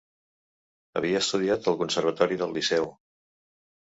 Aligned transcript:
Havia 1.01 1.19
estudiat 1.25 1.69
al 1.71 1.77
Conservatori 1.81 2.39
del 2.39 2.57
Liceu. 2.57 2.89